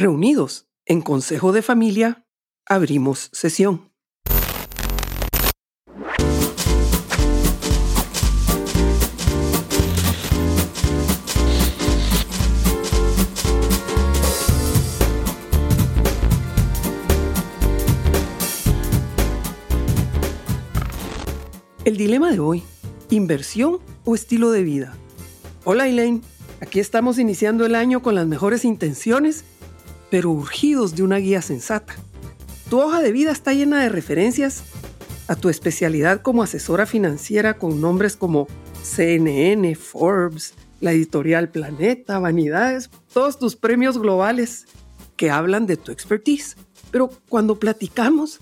Reunidos 0.00 0.66
en 0.86 1.02
Consejo 1.02 1.52
de 1.52 1.60
Familia, 1.60 2.24
abrimos 2.64 3.28
sesión. 3.34 3.90
El 21.84 21.98
dilema 21.98 22.32
de 22.32 22.38
hoy, 22.38 22.62
inversión 23.10 23.80
o 24.06 24.14
estilo 24.14 24.50
de 24.50 24.62
vida. 24.62 24.94
Hola 25.64 25.88
Elaine, 25.88 26.22
aquí 26.62 26.80
estamos 26.80 27.18
iniciando 27.18 27.66
el 27.66 27.74
año 27.74 28.00
con 28.00 28.14
las 28.14 28.26
mejores 28.26 28.64
intenciones 28.64 29.44
pero 30.10 30.30
urgidos 30.30 30.94
de 30.96 31.02
una 31.02 31.16
guía 31.16 31.42
sensata. 31.42 31.94
Tu 32.68 32.80
hoja 32.80 33.00
de 33.00 33.12
vida 33.12 33.32
está 33.32 33.52
llena 33.52 33.82
de 33.82 33.88
referencias 33.88 34.62
a 35.28 35.36
tu 35.36 35.48
especialidad 35.48 36.22
como 36.22 36.42
asesora 36.42 36.86
financiera 36.86 37.56
con 37.56 37.80
nombres 37.80 38.16
como 38.16 38.48
CNN, 38.82 39.74
Forbes, 39.76 40.54
la 40.80 40.92
editorial 40.92 41.50
Planeta, 41.50 42.18
Vanidades, 42.18 42.90
todos 43.12 43.38
tus 43.38 43.56
premios 43.56 43.98
globales 43.98 44.66
que 45.16 45.30
hablan 45.30 45.66
de 45.66 45.76
tu 45.76 45.92
expertise. 45.92 46.56
Pero 46.90 47.10
cuando 47.28 47.58
platicamos, 47.58 48.40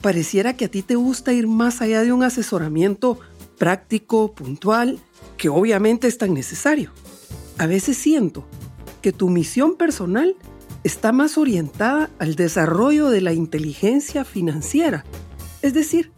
pareciera 0.00 0.56
que 0.56 0.66
a 0.66 0.70
ti 0.70 0.82
te 0.82 0.94
gusta 0.94 1.32
ir 1.32 1.48
más 1.48 1.80
allá 1.80 2.02
de 2.02 2.12
un 2.12 2.22
asesoramiento 2.22 3.18
práctico, 3.58 4.32
puntual, 4.32 5.00
que 5.36 5.48
obviamente 5.48 6.06
es 6.06 6.18
tan 6.18 6.34
necesario. 6.34 6.92
A 7.58 7.66
veces 7.66 7.96
siento 7.96 8.46
que 9.02 9.12
tu 9.12 9.28
misión 9.28 9.76
personal 9.76 10.36
está 10.88 11.12
más 11.12 11.36
orientada 11.36 12.08
al 12.18 12.34
desarrollo 12.34 13.10
de 13.10 13.20
la 13.20 13.34
inteligencia 13.34 14.24
financiera. 14.24 15.04
Es 15.60 15.74
decir, 15.74 16.12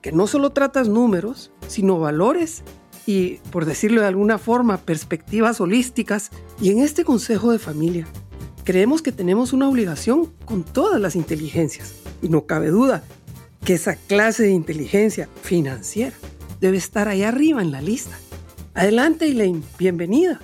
que 0.00 0.12
no 0.12 0.26
solo 0.26 0.50
tratas 0.50 0.88
números, 0.88 1.52
sino 1.68 2.00
valores 2.00 2.62
y, 3.06 3.36
por 3.52 3.66
decirlo 3.66 4.00
de 4.00 4.06
alguna 4.06 4.38
forma, 4.38 4.78
perspectivas 4.78 5.60
holísticas. 5.60 6.30
Y 6.58 6.70
en 6.70 6.78
este 6.78 7.04
Consejo 7.04 7.52
de 7.52 7.58
Familia, 7.58 8.06
creemos 8.64 9.02
que 9.02 9.12
tenemos 9.12 9.52
una 9.52 9.68
obligación 9.68 10.32
con 10.46 10.64
todas 10.64 10.98
las 10.98 11.16
inteligencias. 11.16 11.94
Y 12.22 12.30
no 12.30 12.46
cabe 12.46 12.68
duda 12.68 13.04
que 13.62 13.74
esa 13.74 13.94
clase 13.94 14.44
de 14.44 14.52
inteligencia 14.52 15.28
financiera 15.42 16.16
debe 16.62 16.78
estar 16.78 17.08
ahí 17.08 17.24
arriba 17.24 17.60
en 17.60 17.72
la 17.72 17.82
lista. 17.82 18.16
Adelante, 18.72 19.26
Elaine, 19.26 19.62
bienvenida. 19.78 20.40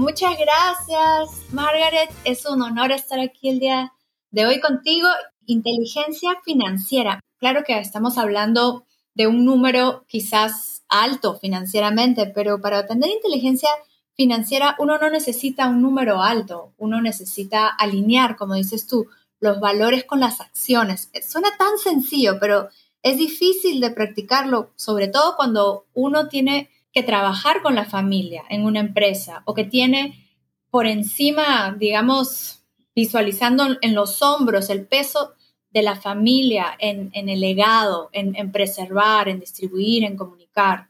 Muchas 0.00 0.36
gracias, 0.38 1.52
Margaret. 1.52 2.08
Es 2.22 2.46
un 2.46 2.62
honor 2.62 2.92
estar 2.92 3.18
aquí 3.18 3.48
el 3.48 3.58
día 3.58 3.92
de 4.30 4.46
hoy 4.46 4.60
contigo. 4.60 5.08
Inteligencia 5.44 6.38
financiera. 6.44 7.18
Claro 7.38 7.64
que 7.66 7.76
estamos 7.76 8.16
hablando 8.16 8.84
de 9.16 9.26
un 9.26 9.44
número 9.44 10.04
quizás 10.06 10.84
alto 10.88 11.36
financieramente, 11.40 12.26
pero 12.32 12.60
para 12.60 12.86
tener 12.86 13.10
inteligencia 13.10 13.70
financiera 14.14 14.76
uno 14.78 14.98
no 14.98 15.10
necesita 15.10 15.66
un 15.66 15.82
número 15.82 16.22
alto, 16.22 16.74
uno 16.78 17.00
necesita 17.00 17.66
alinear, 17.66 18.36
como 18.36 18.54
dices 18.54 18.86
tú, 18.86 19.08
los 19.40 19.58
valores 19.58 20.04
con 20.04 20.20
las 20.20 20.40
acciones. 20.40 21.10
Suena 21.28 21.48
tan 21.58 21.76
sencillo, 21.76 22.38
pero 22.38 22.68
es 23.02 23.18
difícil 23.18 23.80
de 23.80 23.90
practicarlo, 23.90 24.70
sobre 24.76 25.08
todo 25.08 25.34
cuando 25.34 25.86
uno 25.92 26.28
tiene 26.28 26.70
que 26.92 27.02
trabajar 27.02 27.62
con 27.62 27.74
la 27.74 27.84
familia 27.84 28.42
en 28.48 28.64
una 28.64 28.80
empresa 28.80 29.42
o 29.44 29.54
que 29.54 29.64
tiene 29.64 30.24
por 30.70 30.86
encima, 30.86 31.74
digamos, 31.78 32.62
visualizando 32.94 33.76
en 33.80 33.94
los 33.94 34.22
hombros 34.22 34.70
el 34.70 34.86
peso 34.86 35.34
de 35.70 35.82
la 35.82 35.96
familia 35.96 36.66
en, 36.78 37.10
el 37.12 37.40
legado, 37.40 38.08
en, 38.12 38.34
en 38.36 38.52
preservar, 38.52 39.28
en 39.28 39.40
distribuir, 39.40 40.04
en 40.04 40.16
comunicar. 40.16 40.88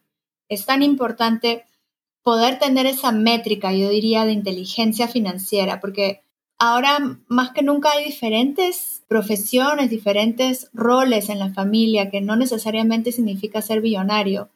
Es 0.48 0.64
tan 0.64 0.82
importante 0.82 1.64
poder 2.22 2.58
tener 2.58 2.86
esa 2.86 3.12
métrica, 3.12 3.72
yo 3.72 3.88
diría, 3.90 4.24
de 4.24 4.32
inteligencia 4.32 5.08
financiera, 5.08 5.80
porque 5.80 6.22
ahora 6.58 6.98
más 7.28 7.50
que 7.50 7.62
nunca 7.62 7.90
hay 7.92 8.04
diferentes 8.04 9.04
profesiones, 9.08 9.90
diferentes 9.90 10.70
roles 10.72 11.28
en 11.28 11.38
la 11.38 11.52
familia, 11.52 12.10
que 12.10 12.20
no 12.20 12.36
necesariamente 12.36 13.12
significa 13.12 13.62
ser 13.62 13.80
billonario, 13.80 14.50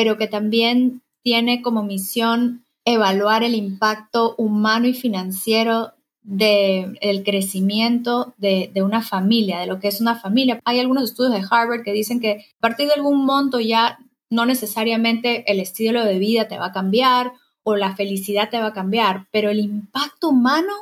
pero 0.00 0.16
que 0.16 0.28
también 0.28 1.02
tiene 1.22 1.60
como 1.60 1.82
misión 1.82 2.64
evaluar 2.86 3.44
el 3.44 3.54
impacto 3.54 4.34
humano 4.38 4.86
y 4.86 4.94
financiero 4.94 5.92
del 6.22 7.22
crecimiento 7.22 8.32
de, 8.38 8.70
de, 8.72 8.82
una 8.82 9.02
familia, 9.02 9.58
de 9.58 9.66
lo 9.66 9.78
que 9.78 9.88
es 9.88 10.00
una 10.00 10.18
familia. 10.18 10.58
Hay 10.64 10.80
algunos 10.80 11.04
estudios 11.04 11.34
de 11.34 11.46
Harvard 11.50 11.82
que 11.82 11.92
dicen 11.92 12.18
que 12.18 12.46
a 12.56 12.60
partir 12.60 12.86
de 12.86 12.94
algún 12.94 13.26
monto 13.26 13.60
ya 13.60 13.98
no 14.30 14.46
necesariamente 14.46 15.44
el 15.52 15.60
estilo 15.60 16.02
de 16.02 16.18
vida 16.18 16.48
te 16.48 16.56
va 16.56 16.68
a 16.68 16.72
cambiar 16.72 17.34
o 17.62 17.76
la 17.76 17.94
felicidad 17.94 18.48
te 18.48 18.58
va 18.58 18.68
a 18.68 18.72
cambiar, 18.72 19.26
pero 19.30 19.50
el 19.50 19.58
impacto 19.58 20.30
humano, 20.30 20.72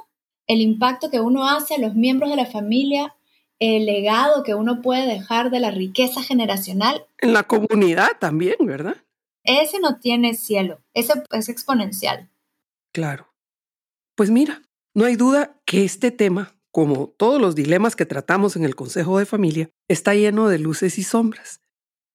el 0.46 0.60
impacto 0.60 1.10
que 1.10 1.18
uno 1.18 1.48
hace 1.48 1.74
a 1.74 1.78
los 1.78 1.96
miembros 1.96 2.30
de 2.30 2.36
la 2.36 2.46
familia, 2.46 3.16
el 3.58 3.84
legado 3.84 4.44
que 4.44 4.54
uno 4.54 4.80
puede 4.80 5.08
dejar 5.08 5.50
de 5.50 5.58
la 5.58 5.72
riqueza 5.72 6.22
generacional. 6.22 7.04
En 7.18 7.32
la 7.32 7.42
comunidad 7.42 8.10
también, 8.20 8.54
¿verdad? 8.60 8.94
Ese 9.48 9.80
no 9.80 9.98
tiene 9.98 10.34
cielo, 10.34 10.82
ese 10.92 11.22
es 11.30 11.48
exponencial. 11.48 12.30
Claro. 12.92 13.32
Pues 14.14 14.30
mira, 14.30 14.62
no 14.94 15.06
hay 15.06 15.16
duda 15.16 15.58
que 15.64 15.84
este 15.84 16.10
tema, 16.10 16.54
como 16.70 17.08
todos 17.08 17.40
los 17.40 17.54
dilemas 17.54 17.96
que 17.96 18.04
tratamos 18.04 18.56
en 18.56 18.64
el 18.64 18.76
Consejo 18.76 19.18
de 19.18 19.24
Familia, 19.24 19.70
está 19.88 20.14
lleno 20.14 20.48
de 20.48 20.58
luces 20.58 20.98
y 20.98 21.02
sombras. 21.02 21.62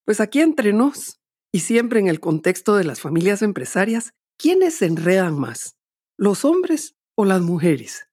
Pues 0.06 0.20
aquí 0.20 0.42
entre 0.42 0.74
nos, 0.74 1.22
y 1.52 1.62
siempre 1.62 2.00
en 2.00 2.08
el 2.08 2.20
contexto 2.20 2.76
de 2.76 2.84
las 2.84 3.02
familias 3.02 3.42
empresarias, 3.42 4.14
¿quiénes 4.38 4.76
se 4.76 4.86
enredan 4.86 5.40
más? 5.40 5.76
¿Los 6.20 6.46
hombres 6.46 6.94
o 7.16 7.26
las 7.26 7.42
mujeres? 7.42 8.10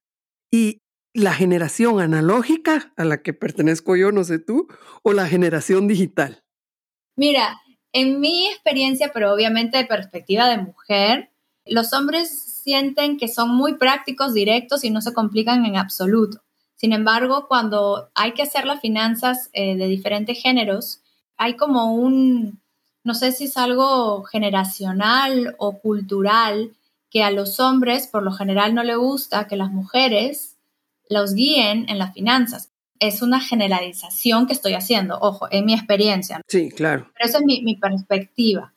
Y 0.50 0.78
la 1.12 1.34
generación 1.34 2.00
analógica 2.00 2.94
a 2.97 3.04
la 3.04 3.20
que 3.20 3.34
pertenezco 3.34 3.97
yo, 3.97 4.12
no 4.12 4.25
sé 4.25 4.38
tú, 4.38 4.66
o 5.02 5.12
la 5.12 5.26
generación 5.26 5.88
digital? 5.88 6.42
Mira, 7.16 7.60
en 7.93 8.21
mi 8.21 8.47
experiencia, 8.47 9.11
pero 9.12 9.33
obviamente 9.33 9.78
de 9.78 9.84
perspectiva 9.84 10.49
de 10.49 10.59
mujer, 10.59 11.31
los 11.65 11.93
hombres 11.93 12.31
sienten 12.62 13.19
que 13.19 13.28
son 13.28 13.55
muy 13.55 13.75
prácticos, 13.75 14.34
directos 14.34 14.84
y 14.84 14.91
no 14.91 15.01
se 15.01 15.12
complican 15.12 15.65
en 15.65 15.77
absoluto. 15.77 16.43
Sin 16.77 16.93
embargo, 16.93 17.47
cuando 17.49 18.11
hay 18.15 18.33
que 18.33 18.43
hacer 18.43 18.65
las 18.65 18.81
finanzas 18.81 19.50
eh, 19.53 19.77
de 19.77 19.87
diferentes 19.87 20.41
géneros, 20.41 21.03
hay 21.37 21.56
como 21.56 21.95
un, 21.95 22.61
no 23.05 23.15
sé 23.15 23.33
si 23.33 23.45
es 23.45 23.56
algo 23.56 24.23
generacional 24.25 25.55
o 25.59 25.79
cultural, 25.79 26.73
que 27.11 27.23
a 27.25 27.31
los 27.31 27.61
hombres 27.61 28.06
por 28.06 28.23
lo 28.23 28.33
general 28.33 28.75
no 28.75 28.84
le 28.84 28.95
gusta 28.95 29.49
que 29.49 29.56
las 29.56 29.71
mujeres 29.71 30.56
los 31.09 31.34
guíen 31.34 31.87
en 31.89 31.99
las 31.99 32.15
finanzas. 32.15 32.71
Es 33.00 33.22
una 33.22 33.41
generalización 33.41 34.47
que 34.47 34.53
estoy 34.53 34.75
haciendo, 34.75 35.19
ojo, 35.21 35.49
en 35.50 35.65
mi 35.65 35.75
experiencia. 35.75 36.41
Sí, 36.47 36.71
claro. 36.71 37.11
Pero 37.15 37.28
esa 37.28 37.38
es 37.38 37.44
mi, 37.44 37.77
perspectiva. 37.77 38.72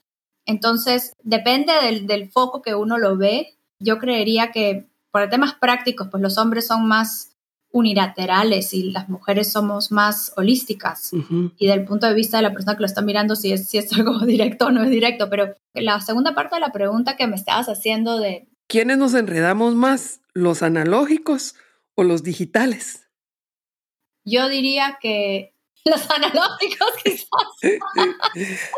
Entonces, 0.46 1.14
depende 1.22 1.74
del, 1.84 2.08
del, 2.08 2.32
foco 2.32 2.62
que 2.62 2.74
uno 2.74 2.98
lo 2.98 3.18
ve. 3.18 3.56
Yo 3.80 4.00
creería 4.00 4.52
que 4.52 4.88
por 5.12 5.30
temas 5.30 5.54
prácticos, 5.54 6.08
pues 6.10 6.24
los 6.24 6.38
hombres 6.40 6.66
son 6.66 6.88
más 6.88 7.34
unilaterales 7.74 8.74
y 8.74 8.92
las 8.92 9.10
mujeres 9.10 9.52
somos 9.52 9.92
más 9.92 10.32
holísticas. 10.38 11.12
Y 11.58 11.68
del 11.68 11.84
punto 11.84 12.08
de 12.08 12.14
vista 12.14 12.38
de 12.38 12.44
la 12.44 12.54
persona 12.54 12.76
que 12.76 12.82
lo 12.82 12.86
está 12.86 13.02
mirando, 13.02 13.36
si 13.36 13.52
es, 13.52 13.68
si 13.68 13.80
es 13.80 13.92
algo 13.98 14.20
directo 14.20 14.68
o 14.68 14.72
no 14.72 14.84
es 14.84 14.90
directo. 14.90 15.30
Pero 15.30 15.56
la 15.74 16.00
segunda 16.00 16.36
parte 16.36 16.56
de 16.56 16.62
la 16.62 16.72
pregunta 16.72 17.18
que 17.18 17.28
me 17.28 17.36
estabas 17.36 17.68
haciendo 17.68 18.20
de... 18.20 18.48
¿Quiénes 18.68 18.98
nos 19.00 19.16
enredamos 19.16 19.76
más? 19.76 20.22
¿Los 20.34 20.62
analógicos 20.62 21.56
o 21.96 22.04
los 22.04 22.24
digitales? 22.24 23.08
Yo 24.26 24.50
diría 24.50 24.98
que 25.02 25.54
los 25.86 26.10
analógicos 26.10 26.88
quizás. 27.04 27.28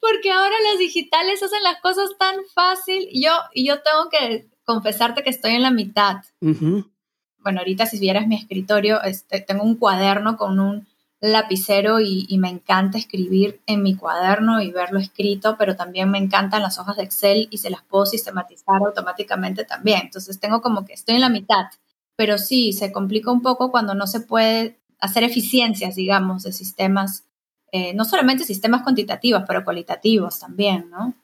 Porque 0.00 0.30
ahora 0.30 0.54
los 0.70 0.78
digitales 0.78 1.42
hacen 1.42 1.62
las 1.62 1.80
cosas 1.80 2.10
tan 2.18 2.36
fácil. 2.54 3.08
Yo, 3.12 3.32
yo 3.54 3.82
tengo 3.82 4.08
que 4.10 4.48
confesarte 4.64 5.22
que 5.22 5.30
estoy 5.30 5.52
en 5.52 5.62
la 5.62 5.70
mitad. 5.70 6.16
Bueno, 6.40 7.60
ahorita 7.60 7.86
si 7.86 7.98
vieras 7.98 8.26
mi 8.26 8.36
escritorio, 8.36 9.02
este, 9.02 9.40
tengo 9.40 9.64
un 9.64 9.76
cuaderno 9.76 10.36
con 10.36 10.60
un 10.60 10.86
lapicero 11.20 11.98
y, 11.98 12.26
y, 12.28 12.38
me 12.38 12.48
encanta 12.48 12.96
escribir 12.96 13.60
en 13.66 13.82
mi 13.82 13.96
cuaderno 13.96 14.60
y 14.60 14.70
verlo 14.70 15.00
escrito, 15.00 15.56
pero 15.58 15.74
también 15.74 16.10
me 16.10 16.18
encantan 16.18 16.62
las 16.62 16.78
hojas 16.78 16.96
de 16.96 17.02
Excel 17.02 17.48
y 17.50 17.58
se 17.58 17.70
las 17.70 17.82
puedo 17.82 18.06
sistematizar 18.06 18.76
automáticamente 18.76 19.64
también. 19.64 20.02
Entonces 20.04 20.38
tengo 20.38 20.60
como 20.60 20.84
que 20.84 20.92
estoy 20.92 21.16
en 21.16 21.22
la 21.22 21.28
mitad 21.28 21.64
pero 22.18 22.36
sí, 22.36 22.72
se 22.72 22.90
complica 22.90 23.30
un 23.30 23.42
poco 23.42 23.70
cuando 23.70 23.94
no 23.94 24.08
se 24.08 24.18
puede 24.18 24.80
hacer 24.98 25.22
eficiencias, 25.22 25.94
digamos, 25.94 26.42
de 26.42 26.50
sistemas, 26.50 27.22
eh, 27.70 27.94
no 27.94 28.04
solamente 28.04 28.42
sistemas 28.42 28.82
cuantitativos, 28.82 29.44
pero 29.46 29.62
cualitativos 29.62 30.40
también, 30.40 30.90
¿no? 30.90 31.14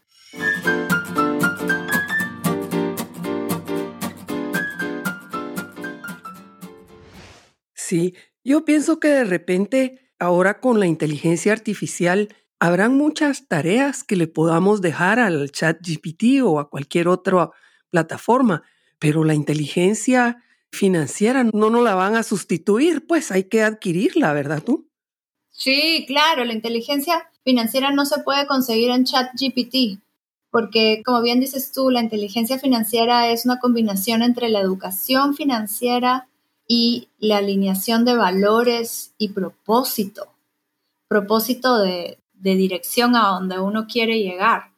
Sí, 7.74 8.14
yo 8.44 8.64
pienso 8.64 9.00
que 9.00 9.08
de 9.08 9.24
repente 9.24 10.12
ahora 10.20 10.60
con 10.60 10.78
la 10.78 10.86
inteligencia 10.86 11.52
artificial 11.52 12.28
habrán 12.60 12.96
muchas 12.96 13.48
tareas 13.48 14.04
que 14.04 14.14
le 14.14 14.28
podamos 14.28 14.80
dejar 14.80 15.18
al 15.18 15.50
chat 15.50 15.76
GPT 15.84 16.44
o 16.44 16.60
a 16.60 16.70
cualquier 16.70 17.08
otra 17.08 17.50
plataforma, 17.90 18.62
pero 19.00 19.24
la 19.24 19.34
inteligencia 19.34 20.43
financiera 20.74 21.44
no 21.44 21.70
nos 21.70 21.82
la 21.82 21.94
van 21.94 22.16
a 22.16 22.22
sustituir, 22.22 23.06
pues 23.06 23.30
hay 23.30 23.44
que 23.44 23.62
adquirirla, 23.62 24.32
¿verdad 24.34 24.62
tú? 24.62 24.88
Sí, 25.50 26.04
claro, 26.06 26.44
la 26.44 26.52
inteligencia 26.52 27.30
financiera 27.44 27.92
no 27.92 28.04
se 28.04 28.20
puede 28.20 28.46
conseguir 28.46 28.90
en 28.90 29.04
chat 29.04 29.30
GPT, 29.40 30.00
porque 30.50 31.02
como 31.04 31.22
bien 31.22 31.40
dices 31.40 31.72
tú, 31.72 31.90
la 31.90 32.02
inteligencia 32.02 32.58
financiera 32.58 33.30
es 33.30 33.44
una 33.44 33.60
combinación 33.60 34.22
entre 34.22 34.48
la 34.48 34.60
educación 34.60 35.34
financiera 35.34 36.28
y 36.66 37.08
la 37.18 37.38
alineación 37.38 38.04
de 38.04 38.16
valores 38.16 39.14
y 39.18 39.28
propósito, 39.28 40.28
propósito 41.08 41.78
de, 41.78 42.18
dirección 42.32 43.16
a 43.16 43.28
donde 43.28 43.58
uno 43.58 43.86
quiere 43.86 44.18
llegar. 44.18 44.73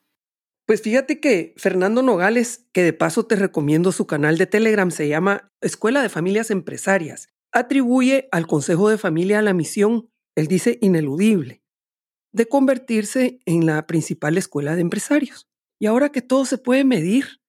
Pues 0.66 0.82
fíjate 0.82 1.20
que 1.20 1.54
Fernando 1.56 2.02
Nogales, 2.02 2.66
que 2.72 2.82
de 2.82 2.92
paso 2.92 3.24
te 3.24 3.36
recomiendo 3.36 3.92
su 3.92 4.08
canal 4.08 4.36
de 4.36 4.46
Telegram, 4.46 4.90
se 4.90 5.06
llama 5.06 5.52
Escuela 5.60 6.02
de 6.02 6.08
Familias 6.08 6.50
Empresarias, 6.50 7.28
atribuye 7.52 8.28
al 8.32 8.48
Consejo 8.48 8.88
de 8.88 8.98
Familia 8.98 9.40
la 9.42 9.54
misión, 9.54 10.10
él 10.34 10.48
dice 10.48 10.78
ineludible, 10.82 11.62
de 12.32 12.48
convertirse 12.48 13.38
en 13.46 13.64
la 13.64 13.86
principal 13.86 14.36
escuela 14.36 14.74
de 14.74 14.80
empresarios. 14.80 15.48
Y 15.78 15.86
ahora 15.86 16.10
que 16.10 16.20
todo 16.20 16.44
se 16.44 16.58
puede 16.58 16.82
medir, 16.82 17.40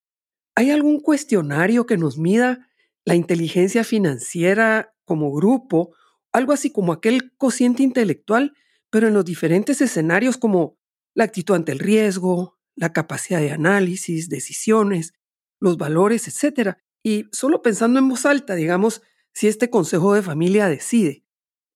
¿hay 0.55 0.69
algún 0.69 0.99
cuestionario 0.99 1.87
que 1.87 1.97
nos 1.97 2.19
mida 2.19 2.69
la 3.03 3.15
inteligencia 3.15 3.83
financiera 3.83 4.93
como 5.05 5.33
grupo, 5.33 5.95
algo 6.31 6.53
así 6.53 6.71
como 6.71 6.93
aquel 6.93 7.35
cociente 7.37 7.81
intelectual, 7.81 8.53
pero 8.91 9.07
en 9.07 9.15
los 9.15 9.25
diferentes 9.25 9.81
escenarios 9.81 10.37
como 10.37 10.77
la 11.15 11.23
actitud 11.23 11.55
ante 11.55 11.71
el 11.71 11.79
riesgo, 11.79 12.56
la 12.77 12.93
capacidad 12.93 13.41
de 13.41 13.51
análisis, 13.51 14.29
decisiones, 14.29 15.13
los 15.59 15.77
valores, 15.77 16.27
etc. 16.27 16.77
Y 17.03 17.25
solo 17.33 17.61
pensando 17.61 17.99
en 17.99 18.07
voz 18.07 18.25
alta, 18.25 18.55
digamos, 18.55 19.01
si 19.33 19.47
este 19.47 19.69
Consejo 19.69 20.13
de 20.13 20.21
Familia 20.21 20.69
decide 20.69 21.25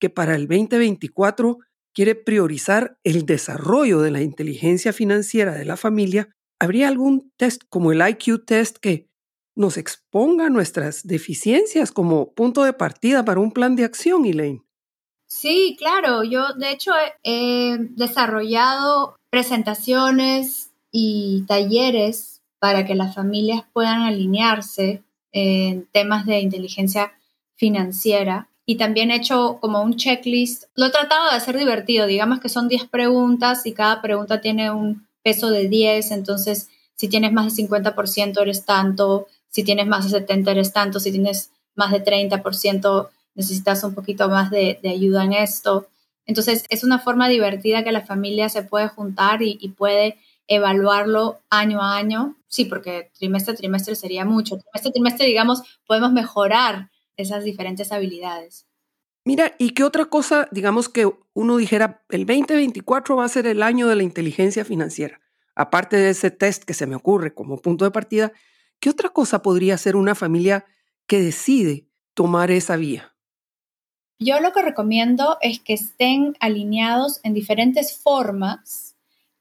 que 0.00 0.08
para 0.08 0.34
el 0.34 0.48
2024 0.48 1.58
quiere 1.94 2.14
priorizar 2.14 2.98
el 3.04 3.26
desarrollo 3.26 4.00
de 4.00 4.10
la 4.10 4.22
inteligencia 4.22 4.94
financiera 4.94 5.52
de 5.52 5.66
la 5.66 5.76
familia, 5.76 6.34
¿habría 6.58 6.88
algún 6.88 7.30
test 7.36 7.62
como 7.68 7.92
el 7.92 8.00
IQ 8.00 8.46
test 8.46 8.78
que 8.78 9.12
nos 9.54 9.76
exponga 9.76 10.48
nuestras 10.48 11.06
deficiencias 11.06 11.92
como 11.92 12.32
punto 12.32 12.64
de 12.64 12.72
partida 12.72 13.24
para 13.24 13.40
un 13.40 13.52
plan 13.52 13.76
de 13.76 13.84
acción, 13.84 14.24
Elaine. 14.24 14.64
Sí, 15.26 15.76
claro. 15.78 16.24
Yo, 16.24 16.52
de 16.54 16.70
hecho, 16.70 16.92
he 17.22 17.76
desarrollado 17.78 19.16
presentaciones 19.30 20.71
y 20.92 21.44
talleres 21.48 22.42
para 22.60 22.86
que 22.86 22.94
las 22.94 23.14
familias 23.14 23.64
puedan 23.72 24.02
alinearse 24.02 25.02
en 25.32 25.86
temas 25.90 26.26
de 26.26 26.40
inteligencia 26.40 27.12
financiera. 27.56 28.48
Y 28.64 28.76
también 28.76 29.10
he 29.10 29.16
hecho 29.16 29.58
como 29.60 29.82
un 29.82 29.96
checklist. 29.96 30.64
Lo 30.76 30.86
he 30.86 30.90
tratado 30.90 31.30
de 31.30 31.36
hacer 31.36 31.58
divertido. 31.58 32.06
Digamos 32.06 32.38
que 32.38 32.48
son 32.48 32.68
10 32.68 32.84
preguntas 32.88 33.66
y 33.66 33.72
cada 33.72 34.00
pregunta 34.00 34.40
tiene 34.40 34.70
un 34.70 35.08
peso 35.24 35.50
de 35.50 35.68
10. 35.68 36.12
Entonces, 36.12 36.68
si 36.94 37.08
tienes 37.08 37.32
más 37.32 37.56
de 37.56 37.64
50% 37.64 38.40
eres 38.40 38.64
tanto, 38.64 39.26
si 39.48 39.64
tienes 39.64 39.88
más 39.88 40.04
de 40.04 40.20
70 40.20 40.50
eres 40.52 40.72
tanto, 40.72 41.00
si 41.00 41.10
tienes 41.10 41.50
más 41.74 41.90
de 41.90 42.04
30% 42.04 43.08
necesitas 43.34 43.82
un 43.84 43.94
poquito 43.94 44.28
más 44.28 44.50
de, 44.50 44.78
ayuda 44.84 45.24
en 45.24 45.32
esto. 45.32 45.88
Entonces 46.26 46.64
es 46.68 46.84
una 46.84 46.98
forma 46.98 47.28
divertida 47.28 47.82
que 47.82 47.92
la 47.92 48.02
familia 48.02 48.48
se 48.48 48.62
puede 48.62 48.88
juntar 48.88 49.42
y, 49.42 49.56
puede 49.76 50.16
evaluarlo 50.46 51.40
año 51.50 51.80
a 51.80 51.96
año. 51.96 52.36
Sí, 52.48 52.64
porque 52.64 53.10
trimestre 53.18 53.54
a 53.54 53.56
trimestre 53.56 53.96
sería 53.96 54.24
mucho. 54.24 54.58
Trimestre 54.58 54.88
a 54.88 54.92
trimestre, 54.92 55.26
digamos, 55.26 55.62
podemos 55.86 56.12
mejorar 56.12 56.90
esas 57.16 57.44
diferentes 57.44 57.92
habilidades. 57.92 58.66
Mira, 59.24 59.54
¿y 59.58 59.70
qué 59.70 59.84
otra 59.84 60.06
cosa, 60.06 60.48
digamos 60.50 60.88
que 60.88 61.10
uno 61.32 61.56
dijera, 61.56 62.04
el 62.08 62.26
2024 62.26 63.16
va 63.16 63.24
a 63.24 63.28
ser 63.28 63.46
el 63.46 63.62
año 63.62 63.86
de 63.86 63.96
la 63.96 64.02
inteligencia 64.02 64.64
financiera? 64.64 65.20
Aparte 65.54 65.96
de 65.96 66.10
ese 66.10 66.30
test 66.30 66.64
que 66.64 66.74
se 66.74 66.86
me 66.86 66.96
ocurre 66.96 67.34
como 67.34 67.58
punto 67.58 67.84
de 67.84 67.90
partida, 67.90 68.32
¿Qué 68.82 68.90
otra 68.90 69.10
cosa 69.10 69.42
podría 69.42 69.74
hacer 69.74 69.94
una 69.94 70.16
familia 70.16 70.66
que 71.06 71.20
decide 71.20 71.86
tomar 72.14 72.50
esa 72.50 72.74
vía? 72.74 73.14
Yo 74.18 74.40
lo 74.40 74.52
que 74.52 74.60
recomiendo 74.60 75.38
es 75.40 75.60
que 75.60 75.74
estén 75.74 76.36
alineados 76.40 77.20
en 77.22 77.32
diferentes 77.32 77.96
formas 77.96 78.91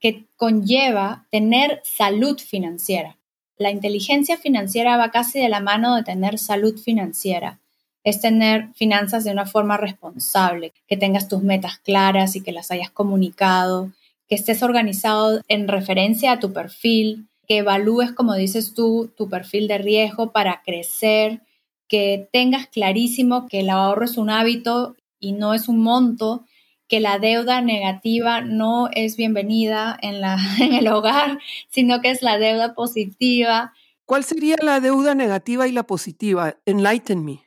que 0.01 0.25
conlleva 0.35 1.25
tener 1.29 1.81
salud 1.85 2.37
financiera. 2.39 3.17
La 3.57 3.69
inteligencia 3.69 4.37
financiera 4.37 4.97
va 4.97 5.11
casi 5.11 5.39
de 5.39 5.47
la 5.47 5.59
mano 5.59 5.95
de 5.95 6.03
tener 6.03 6.39
salud 6.39 6.77
financiera. 6.77 7.59
Es 8.03 8.19
tener 8.19 8.73
finanzas 8.73 9.23
de 9.23 9.31
una 9.31 9.45
forma 9.45 9.77
responsable, 9.77 10.73
que 10.87 10.97
tengas 10.97 11.27
tus 11.27 11.43
metas 11.43 11.77
claras 11.77 12.35
y 12.35 12.41
que 12.41 12.51
las 12.51 12.71
hayas 12.71 12.89
comunicado, 12.89 13.91
que 14.27 14.33
estés 14.33 14.63
organizado 14.63 15.41
en 15.47 15.67
referencia 15.67 16.31
a 16.31 16.39
tu 16.39 16.51
perfil, 16.51 17.27
que 17.47 17.57
evalúes, 17.57 18.11
como 18.11 18.33
dices 18.33 18.73
tú, 18.73 19.11
tu 19.15 19.29
perfil 19.29 19.67
de 19.67 19.77
riesgo 19.77 20.31
para 20.31 20.63
crecer, 20.65 21.41
que 21.87 22.27
tengas 22.31 22.65
clarísimo 22.67 23.47
que 23.47 23.59
el 23.59 23.69
ahorro 23.69 24.05
es 24.05 24.17
un 24.17 24.31
hábito 24.31 24.95
y 25.19 25.33
no 25.33 25.53
es 25.53 25.67
un 25.67 25.79
monto, 25.79 26.45
que 26.91 26.99
la 26.99 27.19
deuda 27.19 27.61
negativa 27.61 28.41
no 28.41 28.89
es 28.91 29.15
bienvenida 29.15 29.97
en, 30.01 30.19
la, 30.19 30.37
en 30.59 30.73
el 30.73 30.89
hogar, 30.89 31.39
sino 31.69 32.01
que 32.01 32.09
es 32.09 32.21
la 32.21 32.37
deuda 32.37 32.75
positiva. 32.75 33.71
¿Cuál 34.05 34.25
sería 34.25 34.57
la 34.61 34.81
deuda 34.81 35.15
negativa 35.15 35.69
y 35.69 35.71
la 35.71 35.83
positiva? 35.83 36.57
Enlighten 36.65 37.23
me. 37.23 37.45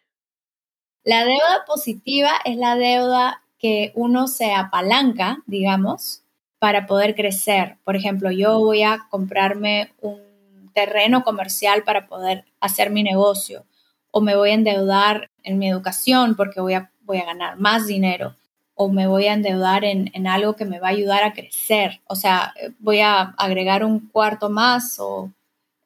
La 1.04 1.26
deuda 1.26 1.66
positiva 1.66 2.30
es 2.46 2.56
la 2.56 2.76
deuda 2.76 3.42
que 3.58 3.92
uno 3.94 4.28
se 4.28 4.50
apalanca, 4.54 5.42
digamos, 5.44 6.22
para 6.58 6.86
poder 6.86 7.14
crecer. 7.14 7.76
Por 7.84 7.96
ejemplo, 7.96 8.30
yo 8.30 8.60
voy 8.60 8.82
a 8.82 9.08
comprarme 9.10 9.92
un 10.00 10.70
terreno 10.72 11.22
comercial 11.22 11.84
para 11.84 12.06
poder 12.06 12.46
hacer 12.60 12.88
mi 12.88 13.02
negocio 13.02 13.66
o 14.10 14.22
me 14.22 14.36
voy 14.36 14.52
a 14.52 14.54
endeudar 14.54 15.30
en 15.42 15.58
mi 15.58 15.68
educación 15.68 16.34
porque 16.34 16.62
voy 16.62 16.72
a, 16.72 16.90
voy 17.02 17.18
a 17.18 17.26
ganar 17.26 17.58
más 17.58 17.86
dinero 17.86 18.36
o 18.74 18.88
me 18.88 19.06
voy 19.06 19.26
a 19.26 19.34
endeudar 19.34 19.84
en, 19.84 20.26
algo 20.26 20.56
que 20.56 20.64
me 20.64 20.80
va 20.80 20.88
a 20.88 20.92
ayudar 20.92 21.22
a 21.22 21.32
crecer. 21.32 22.00
O 22.06 22.16
sea, 22.16 22.54
voy 22.78 23.00
a 23.00 23.34
agregar 23.38 23.84
un 23.84 24.08
cuarto 24.08 24.50
más 24.50 24.98
o, 24.98 25.30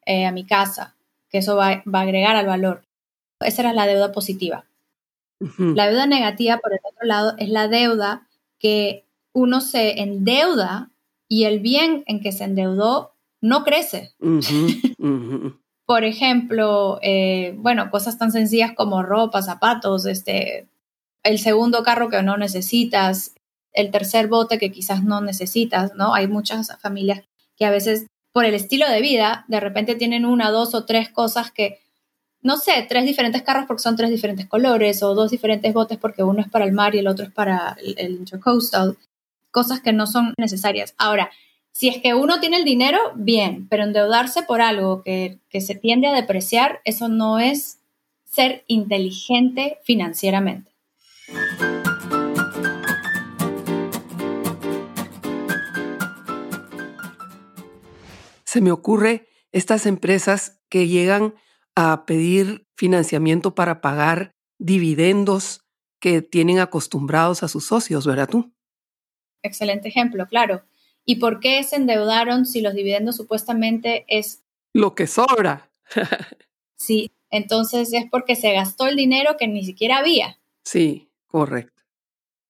eh, 0.06 0.26
a 0.26 0.32
mi 0.32 0.44
casa, 0.44 0.94
que 1.30 1.38
eso 1.38 1.56
va, 1.56 1.82
va, 1.86 2.00
a 2.00 2.02
agregar 2.02 2.36
al 2.36 2.46
valor. 2.46 2.82
Esa 3.40 3.62
era 3.62 3.72
la 3.72 3.86
deuda 3.86 4.12
positiva. 4.12 4.64
La 5.58 5.86
deuda 5.88 6.06
negativa, 6.06 6.58
por 6.58 6.72
el 6.72 6.80
otro 6.82 7.06
lado, 7.06 7.34
es 7.38 7.48
la 7.48 7.68
deuda 7.68 8.26
que 8.58 9.04
uno 9.32 9.60
se 9.60 10.00
endeuda 10.00 10.90
y 11.28 11.44
el 11.44 11.60
bien 11.60 12.02
en 12.06 12.20
que 12.20 12.32
se 12.32 12.44
endeudó 12.44 13.12
no 13.40 13.64
crece. 13.64 14.12
Por 15.86 16.04
ejemplo, 16.04 16.98
eh, 17.02 17.54
bueno, 17.56 17.90
cosas 17.90 18.18
tan 18.18 18.30
sencillas 18.30 18.72
como 18.72 19.02
ropa, 19.02 19.40
zapatos, 19.40 20.04
este, 20.04 20.66
el 21.22 21.38
segundo 21.38 21.82
carro 21.82 22.08
que 22.08 22.22
no 22.22 22.36
necesitas, 22.36 23.34
el 23.72 23.90
tercer 23.90 24.28
bote 24.28 24.58
que 24.58 24.72
quizás 24.72 25.04
no 25.04 25.20
necesitas, 25.20 25.94
¿no? 25.94 26.14
Hay 26.14 26.26
muchas 26.26 26.76
familias 26.80 27.22
que 27.56 27.64
a 27.64 27.70
veces 27.70 28.06
por 28.32 28.44
el 28.44 28.54
estilo 28.54 28.88
de 28.88 29.00
vida, 29.00 29.44
de 29.48 29.60
repente 29.60 29.94
tienen 29.94 30.24
una, 30.24 30.50
dos 30.50 30.74
o 30.74 30.84
tres 30.84 31.08
cosas 31.08 31.50
que, 31.50 31.80
no 32.40 32.56
sé, 32.56 32.86
tres 32.88 33.04
diferentes 33.04 33.42
carros 33.42 33.64
porque 33.66 33.82
son 33.82 33.96
tres 33.96 34.10
diferentes 34.10 34.46
colores 34.46 35.02
o 35.02 35.14
dos 35.14 35.30
diferentes 35.30 35.72
botes 35.72 35.98
porque 35.98 36.22
uno 36.22 36.40
es 36.40 36.48
para 36.48 36.64
el 36.64 36.72
mar 36.72 36.94
y 36.94 36.98
el 36.98 37.08
otro 37.08 37.24
es 37.24 37.32
para 37.32 37.76
el, 37.80 38.12
intercoastal 38.12 38.96
cosas 39.50 39.80
que 39.80 39.92
no 39.92 40.06
son 40.06 40.34
necesarias. 40.38 40.94
Ahora, 40.98 41.30
si 41.72 41.88
es 41.88 42.00
que 42.02 42.14
uno 42.14 42.38
tiene 42.38 42.58
el 42.58 42.64
dinero, 42.64 42.98
bien, 43.16 43.66
pero 43.68 43.84
endeudarse 43.84 44.42
por 44.42 44.60
algo 44.60 45.02
que, 45.02 45.38
que 45.48 45.60
se 45.60 45.74
tiende 45.74 46.06
a 46.06 46.12
depreciar, 46.12 46.80
eso 46.84 47.08
no 47.08 47.38
es 47.38 47.78
ser 48.24 48.62
inteligente 48.66 49.78
financieramente. 49.82 50.77
Se 58.48 58.62
me 58.62 58.72
ocurre 58.72 59.28
estas 59.52 59.84
empresas 59.84 60.58
que 60.70 60.88
llegan 60.88 61.34
a 61.74 62.06
pedir 62.06 62.66
financiamiento 62.76 63.54
para 63.54 63.82
pagar 63.82 64.32
dividendos 64.58 65.66
que 66.00 66.22
tienen 66.22 66.58
acostumbrados 66.58 67.42
a 67.42 67.48
sus 67.48 67.66
socios, 67.66 68.06
¿verdad 68.06 68.26
tú? 68.26 68.50
excelente 69.42 69.88
ejemplo, 69.88 70.26
claro. 70.26 70.62
¿Y 71.04 71.16
por 71.16 71.40
qué 71.40 71.62
se 71.62 71.76
endeudaron 71.76 72.46
si 72.46 72.62
los 72.62 72.72
dividendos 72.72 73.16
supuestamente 73.16 74.06
es... 74.08 74.42
Lo 74.72 74.94
que 74.94 75.06
sobra. 75.06 75.70
sí, 76.78 77.10
entonces 77.28 77.92
es 77.92 78.06
porque 78.10 78.34
se 78.34 78.54
gastó 78.54 78.86
el 78.86 78.96
dinero 78.96 79.36
que 79.38 79.46
ni 79.46 79.62
siquiera 79.62 79.98
había. 79.98 80.38
Sí. 80.64 81.10
Correcto. 81.26 81.82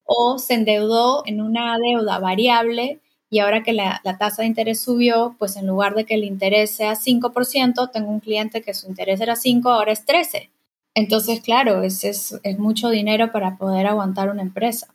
O 0.04 0.38
se 0.38 0.54
endeudó 0.54 1.24
en 1.26 1.40
una 1.40 1.76
deuda 1.76 2.20
variable 2.20 3.00
y 3.30 3.40
ahora 3.40 3.62
que 3.62 3.72
la, 3.72 4.00
tasa 4.18 4.42
de 4.42 4.48
interés 4.48 4.80
subió, 4.80 5.36
pues 5.38 5.56
en 5.56 5.66
lugar 5.66 5.94
de 5.94 6.04
que 6.04 6.14
el 6.14 6.24
interés 6.24 6.70
sea 6.70 6.94
5%, 6.94 7.90
tengo 7.92 8.10
un 8.10 8.20
cliente 8.20 8.62
que 8.62 8.74
su 8.74 8.88
interés 8.88 9.20
era 9.20 9.36
5, 9.36 9.68
ahora 9.68 9.92
es 9.92 10.04
13. 10.06 10.50
Entonces, 10.94 11.40
claro, 11.40 11.82
es, 11.82 12.04
es, 12.04 12.40
es 12.42 12.58
mucho 12.58 12.88
dinero 12.88 13.30
para 13.30 13.58
poder 13.58 13.86
aguantar 13.86 14.30
una 14.30 14.42
empresa. 14.42 14.94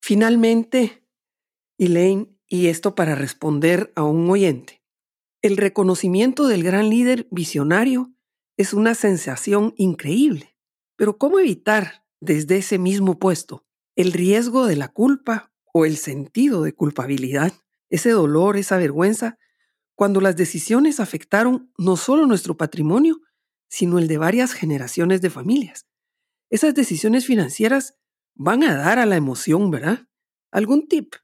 Finalmente, 0.00 1.02
Elaine, 1.78 2.28
y 2.48 2.68
esto 2.68 2.94
para 2.94 3.14
responder 3.14 3.92
a 3.96 4.04
un 4.04 4.30
oyente, 4.30 4.82
el 5.42 5.56
reconocimiento 5.56 6.46
del 6.46 6.62
gran 6.62 6.88
líder 6.88 7.26
visionario 7.30 8.12
es 8.56 8.74
una 8.74 8.94
sensación 8.94 9.74
increíble, 9.76 10.54
pero 10.96 11.16
¿cómo 11.16 11.38
evitar 11.38 12.04
desde 12.20 12.58
ese 12.58 12.78
mismo 12.78 13.18
puesto 13.18 13.64
el 13.96 14.12
riesgo 14.12 14.66
de 14.66 14.76
la 14.76 14.88
culpa 14.88 15.49
o 15.72 15.84
el 15.84 15.96
sentido 15.96 16.62
de 16.62 16.74
culpabilidad, 16.74 17.52
ese 17.88 18.10
dolor, 18.10 18.56
esa 18.56 18.76
vergüenza, 18.76 19.38
cuando 19.94 20.20
las 20.20 20.36
decisiones 20.36 21.00
afectaron 21.00 21.72
no 21.76 21.96
solo 21.96 22.26
nuestro 22.26 22.56
patrimonio, 22.56 23.20
sino 23.68 23.98
el 23.98 24.08
de 24.08 24.18
varias 24.18 24.52
generaciones 24.52 25.20
de 25.20 25.30
familias. 25.30 25.86
Esas 26.48 26.74
decisiones 26.74 27.26
financieras 27.26 27.96
van 28.34 28.62
a 28.62 28.76
dar 28.76 28.98
a 28.98 29.06
la 29.06 29.16
emoción, 29.16 29.70
¿verdad? 29.70 30.06
¿Algún 30.50 30.88
tip? 30.88 31.14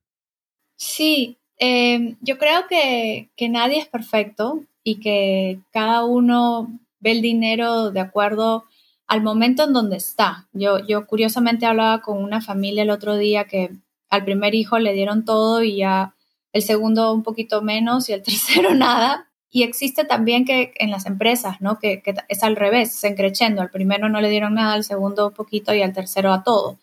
Sí, 0.77 1.39
em, 1.59 2.17
yo 2.21 2.39
creo 2.39 2.67
que, 2.69 3.31
que 3.37 3.49
nadie 3.49 3.79
es 3.79 3.87
perfecto 3.87 4.63
y 4.85 5.01
que 5.01 5.61
cada 5.73 6.05
uno 6.05 6.79
ve 7.01 7.13
el 7.13 7.23
dinero 7.23 7.91
de 7.91 8.01
acuerdo 8.01 8.65
al 9.07 9.23
momento 9.23 9.65
en 9.65 9.73
donde 9.73 9.97
está. 9.97 10.49
Yo, 10.53 10.79
yo 10.87 11.07
curiosamente 11.07 11.67
hablaba 11.67 12.03
con 12.03 12.23
una 12.23 12.41
familia 12.41 12.83
el 12.83 12.91
otro 12.91 13.17
día 13.17 13.45
que 13.45 13.71
al 14.11 14.25
primer 14.25 14.55
hijo 14.55 14.79
le 14.79 14.93
dieron 14.93 15.25
todo 15.25 15.63
y 15.63 15.77
ya 15.77 16.15
el 16.53 16.63
segundo 16.63 17.13
un 17.13 17.23
poquito 17.23 17.63
menos 17.63 18.09
y 18.09 18.13
el 18.13 18.23
tercero 18.25 18.75
nada. 18.75 19.29
Y 19.51 19.63
existe 19.63 20.05
también 20.05 20.45
que 20.45 20.73
en 20.77 20.91
las 20.91 21.07
empresas, 21.07 21.61
¿no? 21.61 21.79
Que, 21.79 22.03
es 22.29 22.43
al 22.43 22.57
revés, 22.57 22.93
se 22.93 23.09
encrechendo. 23.09 23.63
Al 23.63 23.71
primero 23.71 24.09
no 24.09 24.21
le 24.21 24.29
dieron 24.29 24.55
nada, 24.55 24.75
al 24.75 24.85
segundo 24.85 25.29
un 25.29 25.33
poquito 25.33 25.73
y 25.73 25.83
al 25.83 25.95
tercero 25.95 26.33
a 26.33 26.43
todo. 26.43 26.79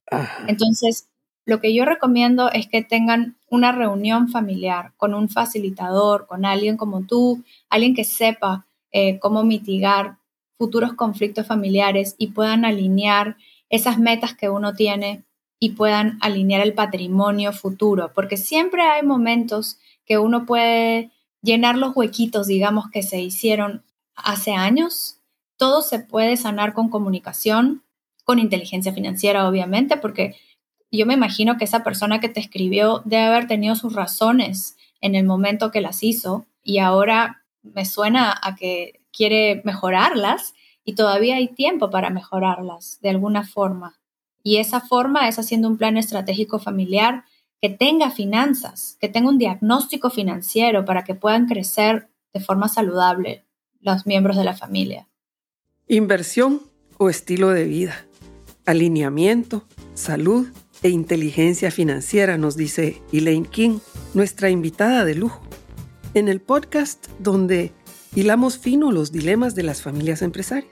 Entonces, 0.47 1.07
lo 1.45 1.59
que 1.59 1.73
yo 1.73 1.85
recomiendo 1.85 2.49
es 2.51 2.67
que 2.67 2.81
tengan 2.81 3.35
una 3.49 3.71
reunión 3.73 4.29
familiar 4.29 4.93
con 4.97 5.13
un 5.13 5.29
facilitador, 5.29 6.25
con 6.25 6.45
alguien 6.45 6.77
como 6.77 7.05
tú, 7.05 7.43
alguien 7.69 7.93
que 7.93 8.05
sepa 8.05 8.65
eh, 8.91 9.19
cómo 9.19 9.43
mitigar 9.43 10.17
futuros 10.57 10.93
conflictos 10.93 11.45
familiares 11.45 12.15
y 12.17 12.27
puedan 12.27 12.63
alinear 12.63 13.37
esas 13.69 13.99
metas 13.99 14.33
que 14.35 14.49
uno 14.49 14.73
tiene 14.73 15.23
y 15.63 15.69
puedan 15.69 16.17
alinear 16.19 16.59
el 16.59 16.73
patrimonio 16.73 17.53
futuro, 17.53 18.11
porque 18.13 18.35
siempre 18.35 18.81
hay 18.81 19.01
momentos 19.01 19.77
que 20.05 20.17
uno 20.17 20.45
puede 20.45 21.09
llenar 21.41 21.77
los 21.77 21.95
huequitos, 21.95 22.47
digamos, 22.47 22.91
que 22.91 23.01
se 23.01 23.21
hicieron 23.21 23.81
hace 24.13 24.51
años. 24.51 25.21
Todo 25.55 25.81
se 25.81 25.99
puede 25.99 26.35
sanar 26.35 26.73
con 26.73 26.89
comunicación, 26.89 27.81
con 28.25 28.39
inteligencia 28.39 28.91
financiera, 28.91 29.47
obviamente, 29.47 29.95
porque 29.95 30.35
yo 30.91 31.05
me 31.05 31.13
imagino 31.13 31.55
que 31.55 31.63
esa 31.63 31.81
persona 31.81 32.19
que 32.19 32.27
te 32.27 32.41
escribió 32.41 33.01
debe 33.05 33.23
haber 33.23 33.47
tenido 33.47 33.77
sus 33.77 33.93
razones 33.93 34.75
en 34.99 35.15
el 35.15 35.23
momento 35.23 35.71
que 35.71 35.79
las 35.79 36.03
hizo 36.03 36.45
y 36.61 36.79
ahora 36.79 37.45
me 37.61 37.85
suena 37.85 38.37
a 38.43 38.57
que 38.57 38.99
quiere 39.13 39.61
mejorarlas 39.63 40.55
y 40.83 40.95
todavía 40.95 41.37
hay 41.37 41.47
tiempo 41.47 41.89
para 41.89 42.09
mejorarlas 42.09 42.99
de 43.01 43.11
alguna 43.11 43.45
forma. 43.45 43.97
Y 44.43 44.57
esa 44.57 44.81
forma 44.81 45.27
es 45.29 45.39
haciendo 45.39 45.69
un 45.69 45.77
plan 45.77 45.97
estratégico 45.97 46.59
familiar 46.59 47.23
que 47.61 47.69
tenga 47.69 48.11
finanzas, 48.11 48.97
que 48.99 49.07
tenga 49.07 49.29
un 49.29 49.37
diagnóstico 49.37 50.09
financiero 50.09 50.83
para 50.83 51.05
que 51.05 51.15
puedan 51.15 51.47
crecer 51.47 52.09
de 52.33 52.41
forma 52.41 52.67
saludable 52.67 53.45
los 53.79 54.05
miembros 54.05 54.35
de 54.35 54.43
la 54.43 54.53
familia. 54.53 55.07
Inversión 55.87 56.61
o 56.97 57.09
estilo 57.09 57.49
de 57.49 57.63
vida, 57.63 58.05
alineamiento, 58.65 59.65
salud 59.93 60.47
e 60.81 60.89
inteligencia 60.89 61.71
financiera, 61.71 62.37
nos 62.37 62.57
dice 62.57 63.01
Elaine 63.13 63.47
King, 63.47 63.79
nuestra 64.13 64.49
invitada 64.49 65.05
de 65.05 65.15
lujo, 65.15 65.41
en 66.13 66.27
el 66.27 66.41
podcast 66.41 67.07
donde 67.19 67.71
hilamos 68.13 68.57
fino 68.57 68.91
los 68.91 69.13
dilemas 69.13 69.55
de 69.55 69.63
las 69.63 69.81
familias 69.81 70.21
empresarias. 70.21 70.71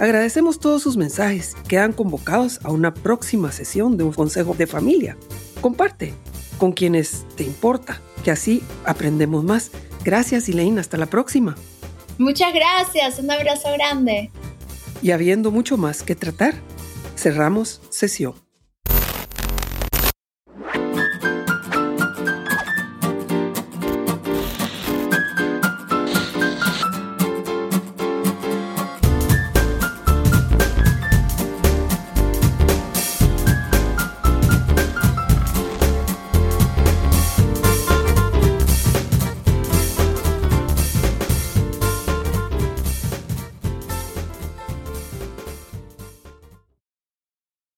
Agradecemos 0.00 0.58
todos 0.58 0.82
sus 0.82 0.96
mensajes. 0.96 1.54
Quedan 1.68 1.92
convocados 1.92 2.58
a 2.64 2.70
una 2.70 2.94
próxima 2.94 3.52
sesión 3.52 3.98
de 3.98 4.04
un 4.04 4.14
consejo 4.14 4.54
de 4.54 4.66
familia. 4.66 5.18
Comparte 5.60 6.14
con 6.56 6.72
quienes 6.72 7.26
te 7.36 7.44
importa, 7.44 8.00
que 8.24 8.30
así 8.30 8.62
aprendemos 8.86 9.44
más. 9.44 9.70
Gracias, 10.02 10.48
Elaine. 10.48 10.80
Hasta 10.80 10.96
la 10.96 11.04
próxima. 11.04 11.54
Muchas 12.16 12.54
gracias. 12.54 13.18
Un 13.18 13.30
abrazo 13.30 13.70
grande. 13.74 14.30
Y 15.02 15.10
habiendo 15.10 15.50
mucho 15.50 15.76
más 15.76 16.02
que 16.02 16.14
tratar, 16.14 16.54
cerramos 17.14 17.82
sesión. 17.90 18.34